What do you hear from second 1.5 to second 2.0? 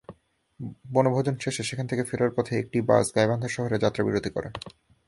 সেখান